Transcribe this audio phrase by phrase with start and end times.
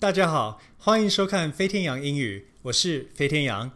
[0.00, 3.72] 大家好，欢迎收看飞天羊英语，我是飞天羊。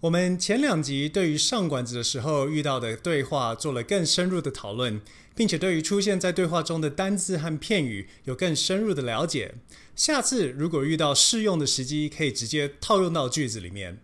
[0.00, 5.00] 我们前两集对于上馆子的时候遇到的对话做了更深入的讨论，
[5.34, 9.54] 并且对于出现在对话中的单字和片语有更深入的了解。
[9.94, 13.98] 下次如果遇到适用的时机，可以直接套用到句子里面。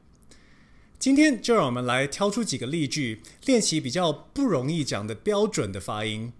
[0.98, 6.32] 今天就让我们来挑出几个例句，练习比较不容易讲的标准的发音。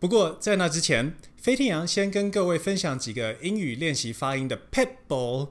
[0.00, 5.48] 不过在那之前，飞天羊先跟各位分享几个英语练习发音的 Pitbull。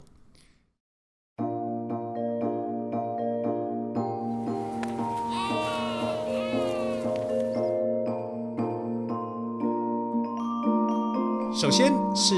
[11.54, 12.34] 首先是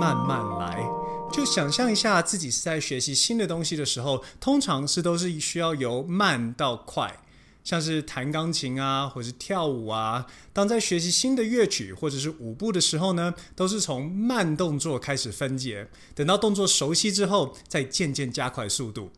[0.00, 0.82] 慢慢来，
[1.30, 7.18] 就想象一下自己是在学习新的东西的时候，通常是都是需要由慢到快。
[7.64, 19.10] 像是弹钢琴啊，或是跳舞啊，当在学习新的乐曲或者是舞步的时候呢，都是从慢动作开始分解，等到动作熟悉之后，再渐渐加快速度。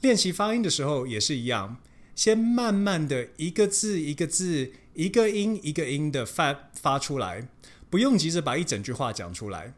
[0.00, 1.78] 练习发音的时候也是一样，
[2.14, 7.48] 先慢慢的一个字一个字，一个音一个音的发发出来，
[7.88, 9.74] 不用急着把一整句话讲出来。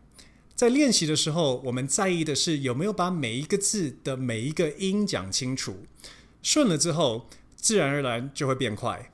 [0.56, 5.84] 在练习的时候，我们在意的是有没有把每一个字的每一个音讲清楚，
[6.42, 7.28] 顺了之后，
[7.64, 9.10] 自然而然就会变快。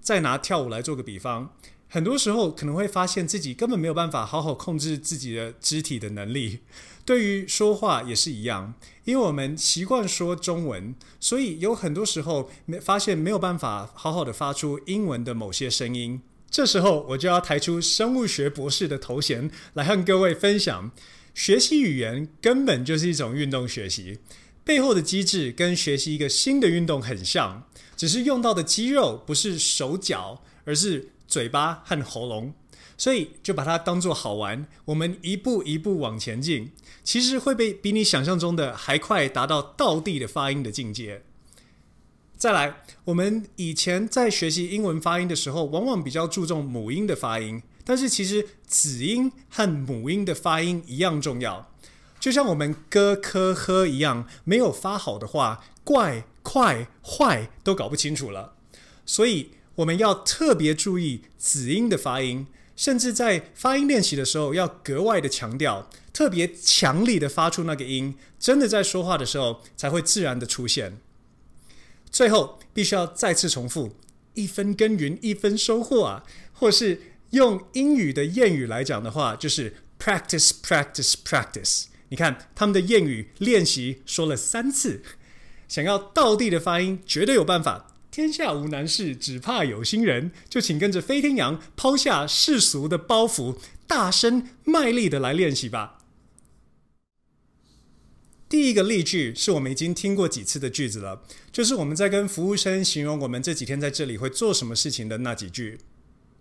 [0.00, 1.54] 再拿跳舞来做个比方，
[1.86, 6.60] 很多时候可能会发现自己根本没有办法好好控制自己的肢体的能力。
[7.04, 8.72] 对于说话也是一样，
[9.04, 16.22] 因为我们习惯说中文，所以有很多时候没发现没有办法好好的发出英文的某些声音。
[16.50, 20.90] 这时候我就要抬出生物学博士的头衔来和各位分享：
[21.34, 24.20] 学习语言根本就是一种运动学习。
[24.66, 32.52] 背后的机制跟学习一个新的运动很像，只是用到的肌肉不是手脚，而是嘴巴和喉咙，
[32.96, 34.66] 所以就把它当作好玩。
[34.86, 41.22] 我们一步一步往前进，其实会被比你想象中的还快达到倒地的发音的境界。
[42.36, 51.70] 再来，我们以前在学习英文发音的时候，往往比较注重母音的发音，但是其实子音和母音的发音一样重要。
[52.20, 58.54] 就像我们咯、科、呵一样，没有发好的话，怪、快、坏都搞不清楚了。
[59.06, 70.98] 所以我们要特别注意子音的发音，甚至在发音练习的时候要格外的强调，特别强力的发出那个音，真的在说话的时候才会自然的出现。
[72.10, 73.96] 最后必须要再次重复：
[74.34, 76.24] 一分耕耘一分收获啊！
[76.52, 77.00] 或是
[77.30, 81.86] 用英语的谚语来讲的话，就是 practice, practice, practice。
[82.10, 85.02] 你看他们的谚语练习说了三次，
[85.68, 87.90] 想要道地的发音，绝对有办法。
[88.10, 90.30] 天下无难事，只怕有心人。
[90.48, 93.56] 就请跟着飞天羊抛下世俗的包袱，
[93.88, 95.98] 大声卖力的来练习吧。
[98.48, 105.80] 第一个例句是我们已经听过几次的句子了，就是我们在跟服务生形容我们这几天在这里会做什么事情的那几句。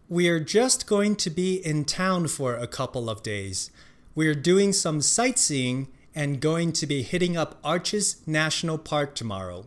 [0.10, 3.70] We're just going to be in town for a couple of days.
[4.14, 9.67] We're doing some sightseeing and going to be hitting up Arches National Park tomorrow.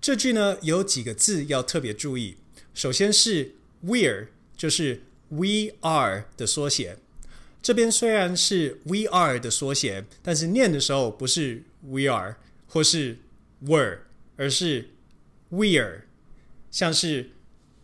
[0.00, 2.36] 这句呢有几个字要特别注意。
[2.72, 6.98] 首先是 we're，就是 we are 的缩写。
[7.62, 13.18] 这边虽然是 we are 的缩写，但是念的时候不是 we are 或是
[13.62, 13.98] were，
[14.36, 14.90] 而是
[15.50, 16.04] we're，
[16.70, 17.32] 像是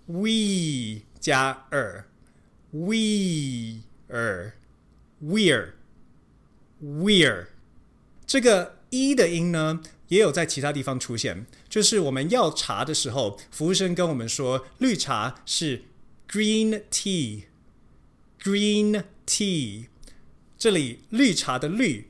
[0.07, 2.87] we 加 er，we
[4.09, 4.53] er。
[6.82, 7.48] We're, we're，
[8.26, 11.46] 这个 e 的音呢，也有在其他地方出现。
[11.70, 15.84] 就是我们要茶的时候，服务生跟我们说，绿茶是
[16.28, 19.86] green tea，green tea。
[20.58, 22.10] 这里绿茶的绿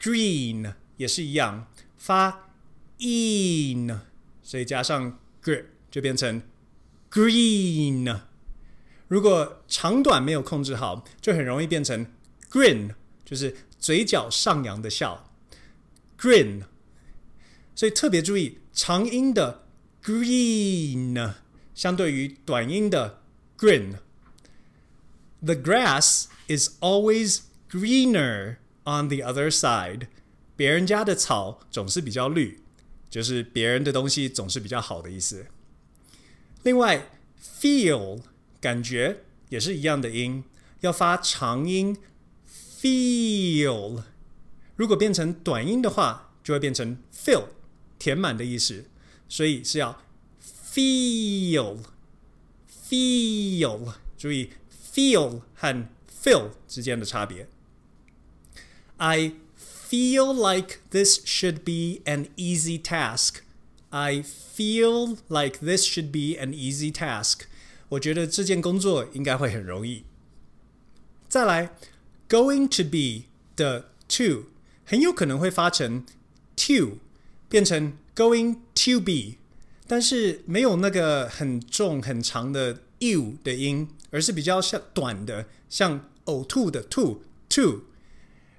[0.00, 2.50] green 也是一样，发
[2.98, 4.00] in，
[4.42, 6.42] 所以加上 gr 就变成
[7.10, 8.20] green。
[9.06, 12.06] 如果长短没有控制好，就很容易变成。
[12.50, 12.94] Grin
[13.28, 15.30] 就是嘴角上扬的笑
[16.18, 16.62] ，Grin，
[17.74, 19.66] 所以特别注意长音的
[20.02, 21.34] green
[21.74, 23.20] 相对于短音的
[23.58, 23.96] grin。
[25.42, 27.40] The grass is always
[27.70, 30.06] greener on the other side。
[30.56, 32.62] 别人家的草总是比较绿，
[33.10, 35.48] 就是别人的东西总是比较好的意思。
[36.62, 37.10] 另外
[37.60, 38.22] ，feel
[38.58, 39.20] 感觉
[39.50, 40.44] 也是一样的音，
[40.80, 41.98] 要发长音。
[42.81, 44.03] Feel，
[44.75, 47.45] 如果变成短音的话，就会变成 fill，
[47.97, 48.85] 填满的意思。
[49.29, 50.03] 所以是要
[50.73, 51.93] feel，feel，
[54.17, 54.51] 注意
[54.93, 55.87] feel 和
[56.23, 57.47] fill 之间的差别。
[58.97, 59.35] I
[59.89, 63.37] feel like this should be an easy task.
[63.89, 67.47] I feel like this should be an easy task.
[67.89, 70.03] 我觉得这件工作应该会很容易。
[71.27, 71.75] 再来
[72.28, 73.26] ，going to be
[73.56, 74.44] 的 to
[74.84, 76.04] 很有可能会发成
[76.56, 76.98] to，
[77.48, 79.38] 变成 going to be，
[79.86, 87.84] 但是没有那个很重很长的 u 的音，而是比较像短的，像呕吐的吐 to。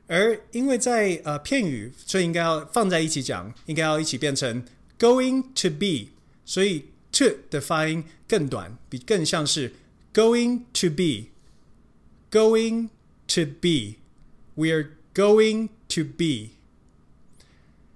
[0.08, 4.66] 而因为在呃片语，所以应该要放在一起讲，应该要一起变成
[4.98, 6.10] going to be，
[6.46, 9.76] 所以 to 的发音更短，比更像是
[10.12, 12.90] going to be，going
[13.30, 16.52] to be，we're going to be。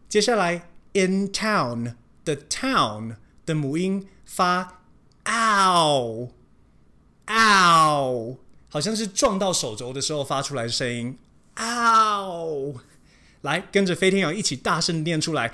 [0.07, 4.81] 接下来 in town 的 town 的母音发
[5.25, 6.29] ow
[7.25, 8.37] ow，
[8.69, 11.17] 好像是撞到手肘的时候发出来的声音。
[11.55, 12.75] 嗷！
[13.41, 15.53] 来，跟着飞天羊一起大声念出来。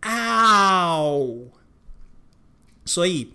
[0.00, 1.50] 嗷！
[2.84, 3.34] 所以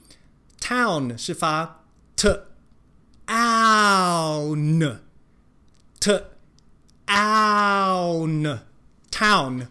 [0.60, 1.84] town 是发
[2.16, 2.40] t，own
[7.08, 8.60] t，own
[9.12, 9.68] town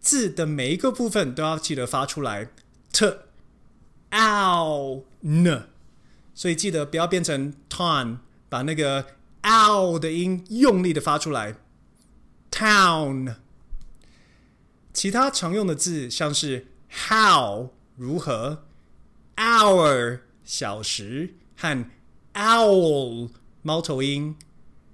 [0.00, 2.48] 字的每一个部分都要记得发出来
[2.92, 3.22] t，own，
[6.34, 8.18] 所以记得不要变成 ton，
[8.48, 9.06] 把那个。
[9.42, 11.56] ow 的音用力的发出来
[12.50, 13.34] ，town。
[14.92, 18.62] 其他常用的字像是 how 如何
[19.34, 21.86] ，hour 小时和
[22.34, 23.30] owl
[23.62, 24.36] 猫头鹰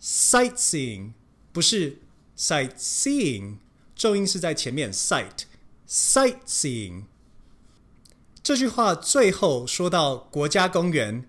[0.00, 1.12] sightseeing
[1.52, 1.98] 不是
[2.36, 3.56] sightseeing，
[3.94, 7.04] 重音是在前面 sight，sightseeing。
[8.42, 11.26] 这句话最后说到国家公园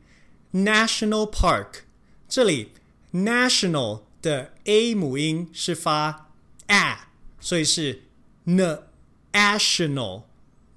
[0.54, 1.84] national park，
[2.28, 2.72] 这里。
[3.12, 6.30] National 的 a 母音是发
[6.68, 7.08] a，
[7.40, 8.04] 所以是
[8.46, 10.26] national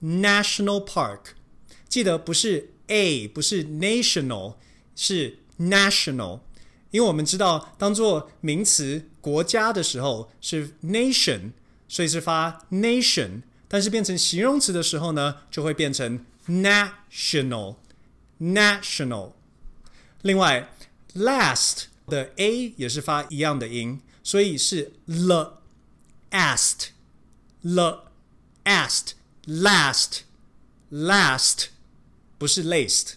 [0.03, 1.21] national park。
[1.91, 4.55] 记得不是 a，不是 national，
[4.97, 6.41] 是 national。
[6.93, 11.51] 因为我们知道，当做名词国家的时候是 nation，
[11.89, 13.43] 所以是发 nation。
[13.67, 17.75] 但是变成形容词的时候呢，就会变成 national
[18.41, 19.33] national。
[20.23, 20.73] 另外
[21.17, 21.87] ，last。
[22.09, 25.63] 的 a 也是发一样的音，所以是 l
[26.31, 26.89] last
[27.63, 28.05] l
[28.65, 29.13] last
[29.47, 30.23] last
[30.91, 31.67] last
[32.39, 33.13] 不是 laced。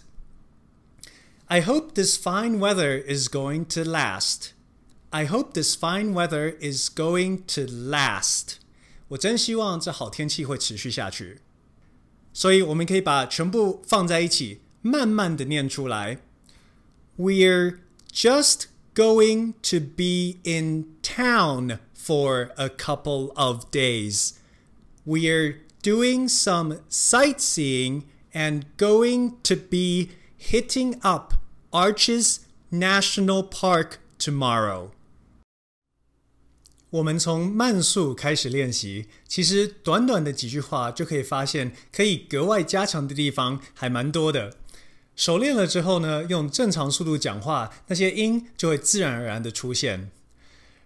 [1.47, 4.53] I hope this fine weather is going to last.
[5.11, 8.59] I hope this fine weather is going to last.
[9.09, 11.41] 我真希望这好天气会持续下去。
[12.33, 16.19] 所以我们可以把全部放在一起，慢慢的念出来。
[17.17, 17.79] We're
[18.09, 24.35] just going to be in town for a couple of days.
[25.05, 31.34] We're doing some sightseeing and going to be hitting up
[31.70, 32.38] Arches
[32.70, 34.90] National Park tomorrow.
[36.90, 44.56] 我们从慢速开始练习，其实短短的几句话就可以发现，可以格外加强的地方还蛮多的。
[45.14, 50.10] 熟练了之后呢，用正常速度讲话，那些音就会自然而然的出现。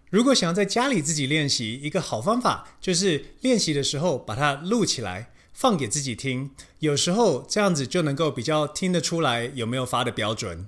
[0.09, 6.53] 如果想要在家里自己练习，一个好方法就是练习的时候把它录起来，放给自己听。
[6.79, 10.67] 有时候这样子就能够比较听得出来有没有发的标准。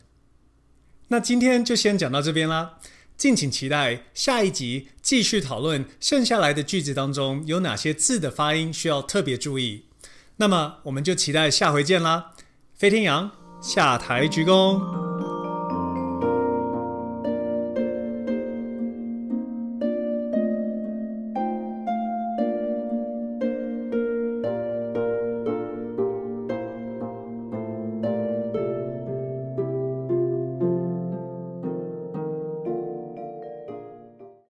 [1.09, 2.75] 那今天就先讲到这边啦，
[3.17, 9.87] 敬请期待下一集继续讨论剩下来的句子当中有哪些字的发音需要特别注意。
[10.37, 12.33] 那么我们就期待下回见啦，
[12.75, 13.31] 飞天羊。
[13.63, 15.12] 下台鞠躬。